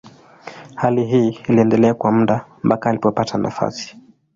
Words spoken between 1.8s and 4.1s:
kwa muda mpaka alipopata nafasi.